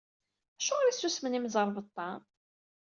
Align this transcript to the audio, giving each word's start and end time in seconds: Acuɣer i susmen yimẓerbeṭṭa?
Acuɣer 0.59 0.85
i 0.87 0.93
susmen 0.95 1.35
yimẓerbeṭṭa? 1.35 2.09